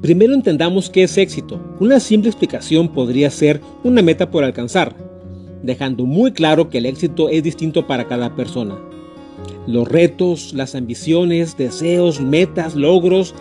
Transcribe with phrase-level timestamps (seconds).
[0.00, 1.60] Primero entendamos qué es éxito.
[1.78, 4.96] Una simple explicación podría ser una meta por alcanzar,
[5.62, 8.78] dejando muy claro que el éxito es distinto para cada persona.
[9.66, 13.34] Los retos, las ambiciones, deseos, metas, logros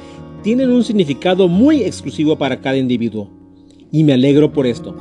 [0.44, 3.30] tienen un significado muy exclusivo para cada individuo.
[3.89, 4.95] Y me alegro por esto,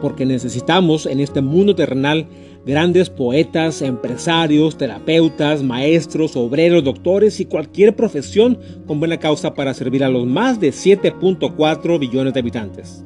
[0.00, 2.26] porque necesitamos en este mundo terrenal
[2.64, 10.04] grandes poetas, empresarios, terapeutas, maestros, obreros, doctores y cualquier profesión con buena causa para servir
[10.04, 13.04] a los más de 7.4 billones de habitantes.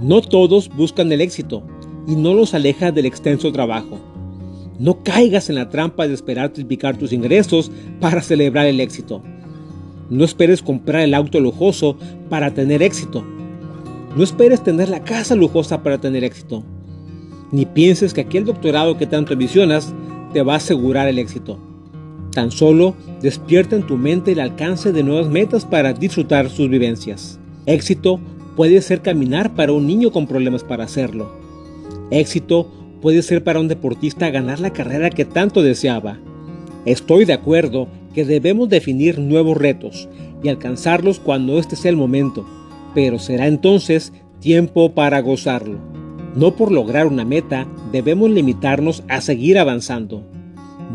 [0.00, 1.62] No todos buscan el éxito
[2.06, 3.98] y no los aleja del extenso trabajo.
[4.78, 9.22] No caigas en la trampa de esperar triplicar tus ingresos para celebrar el éxito.
[10.08, 11.98] No esperes comprar el auto lujoso
[12.30, 13.24] para tener éxito.
[14.16, 16.64] No esperes tener la casa lujosa para tener éxito
[17.52, 19.94] ni pienses que aquel doctorado que tanto ambicionas
[20.32, 21.58] te va a asegurar el éxito.
[22.32, 27.38] Tan solo despierta en tu mente el alcance de nuevas metas para disfrutar sus vivencias.
[27.66, 28.20] Éxito
[28.56, 31.32] puede ser caminar para un niño con problemas para hacerlo.
[32.10, 36.18] Éxito puede ser para un deportista ganar la carrera que tanto deseaba.
[36.84, 40.08] Estoy de acuerdo que debemos definir nuevos retos
[40.42, 42.46] y alcanzarlos cuando este sea el momento,
[42.94, 45.97] pero será entonces tiempo para gozarlo.
[46.34, 50.22] No por lograr una meta debemos limitarnos a seguir avanzando.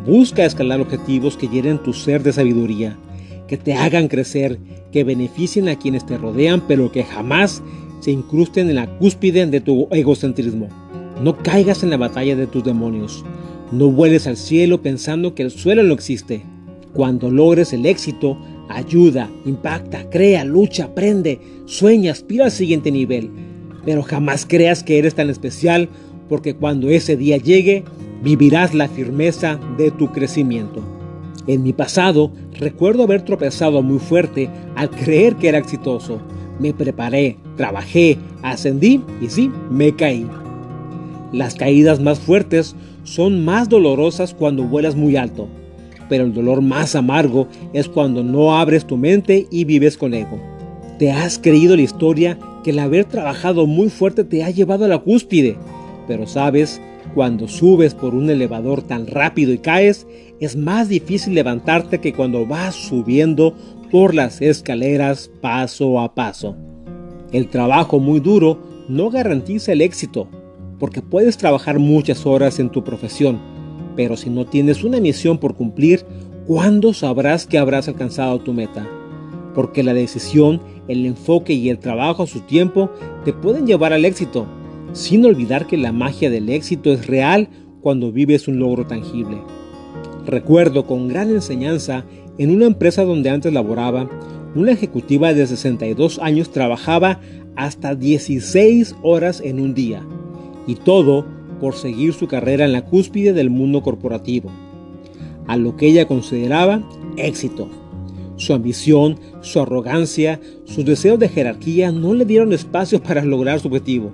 [0.05, 2.97] Busca escalar objetivos que llenen tu ser de sabiduría,
[3.47, 4.59] que te hagan crecer,
[4.91, 7.63] que beneficien a quienes te rodean, pero que jamás
[7.99, 10.69] se incrusten en la cúspide de tu egocentrismo.
[11.21, 13.23] No caigas en la batalla de tus demonios.
[13.71, 16.43] No vueles al cielo pensando que el suelo no existe.
[16.93, 18.37] Cuando logres el éxito,
[18.69, 23.31] ayuda, impacta, crea, lucha, aprende, sueña, aspira al siguiente nivel
[23.85, 25.89] pero jamás creas que eres tan especial
[26.29, 27.83] porque cuando ese día llegue
[28.23, 30.81] vivirás la firmeza de tu crecimiento.
[31.45, 36.21] En mi pasado recuerdo haber tropezado muy fuerte al creer que era exitoso.
[36.59, 40.25] Me preparé, trabajé, ascendí y sí, me caí.
[41.33, 45.49] Las caídas más fuertes son más dolorosas cuando vuelas muy alto,
[46.07, 50.39] pero el dolor más amargo es cuando no abres tu mente y vives con ego.
[50.99, 54.87] Te has creído la historia que el haber trabajado muy fuerte te ha llevado a
[54.87, 55.57] la cúspide.
[56.07, 56.81] Pero sabes,
[57.13, 60.07] cuando subes por un elevador tan rápido y caes,
[60.39, 63.53] es más difícil levantarte que cuando vas subiendo
[63.91, 66.55] por las escaleras paso a paso.
[67.31, 68.59] El trabajo muy duro
[68.89, 70.27] no garantiza el éxito,
[70.79, 73.39] porque puedes trabajar muchas horas en tu profesión,
[73.95, 76.05] pero si no tienes una misión por cumplir,
[76.47, 78.87] ¿cuándo sabrás que habrás alcanzado tu meta?
[79.53, 82.89] Porque la decisión el enfoque y el trabajo a su tiempo
[83.23, 84.45] te pueden llevar al éxito,
[84.91, 87.49] sin olvidar que la magia del éxito es real
[87.81, 89.37] cuando vives un logro tangible.
[90.25, 92.05] Recuerdo con gran enseñanza
[92.37, 94.09] en una empresa donde antes laboraba,
[94.55, 97.19] una ejecutiva de 62 años trabajaba
[97.55, 100.05] hasta 16 horas en un día,
[100.67, 101.25] y todo
[101.59, 104.49] por seguir su carrera en la cúspide del mundo corporativo,
[105.47, 106.83] a lo que ella consideraba
[107.17, 107.69] éxito.
[108.35, 113.67] Su ambición, su arrogancia, sus deseos de jerarquía no le dieron espacio para lograr su
[113.67, 114.11] objetivo.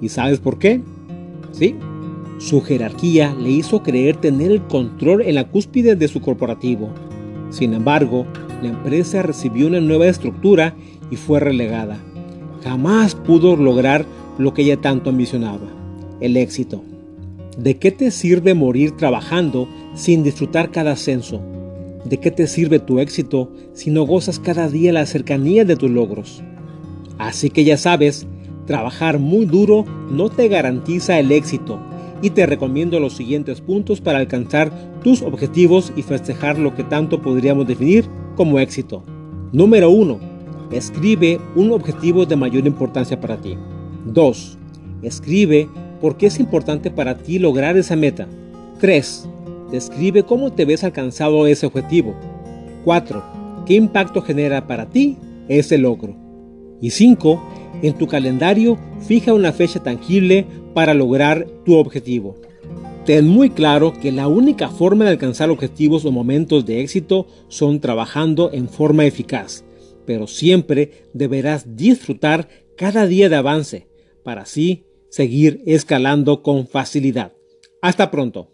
[0.00, 0.80] ¿Y sabes por qué?
[1.52, 1.74] Sí,
[2.38, 6.90] su jerarquía le hizo creer tener el control en la cúspide de su corporativo.
[7.50, 8.26] Sin embargo,
[8.62, 10.74] la empresa recibió una nueva estructura
[11.10, 11.98] y fue relegada.
[12.62, 14.04] Jamás pudo lograr
[14.38, 15.66] lo que ella tanto ambicionaba,
[16.20, 16.82] el éxito.
[17.58, 21.40] ¿De qué te sirve morir trabajando sin disfrutar cada ascenso?
[22.04, 25.90] ¿De qué te sirve tu éxito si no gozas cada día la cercanía de tus
[25.90, 26.42] logros?
[27.18, 28.26] Así que ya sabes,
[28.66, 31.78] trabajar muy duro no te garantiza el éxito
[32.20, 34.70] y te recomiendo los siguientes puntos para alcanzar
[35.02, 38.06] tus objetivos y festejar lo que tanto podríamos definir
[38.36, 39.02] como éxito.
[39.52, 40.18] Número 1.
[40.72, 43.56] Escribe un objetivo de mayor importancia para ti.
[44.06, 44.58] 2.
[45.02, 45.68] Escribe
[46.00, 48.26] por qué es importante para ti lograr esa meta.
[48.80, 49.28] 3.
[49.74, 52.14] Describe cómo te ves alcanzado ese objetivo.
[52.84, 53.64] 4.
[53.66, 55.16] ¿Qué impacto genera para ti
[55.48, 56.14] ese logro?
[56.80, 57.42] Y 5.
[57.82, 62.36] En tu calendario fija una fecha tangible para lograr tu objetivo.
[63.04, 67.80] Ten muy claro que la única forma de alcanzar objetivos o momentos de éxito son
[67.80, 69.64] trabajando en forma eficaz,
[70.06, 72.46] pero siempre deberás disfrutar
[72.76, 73.88] cada día de avance
[74.22, 77.32] para así seguir escalando con facilidad.
[77.82, 78.53] Hasta pronto.